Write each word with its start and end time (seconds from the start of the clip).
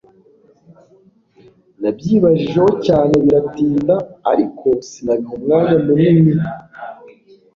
nabyibajijeho 1.81 2.69
cyane 2.85 3.13
biratinda 3.23 3.95
ariko 4.31 4.67
sinabiha 4.89 5.33
umwanya 5.37 5.75
munini 5.85 6.33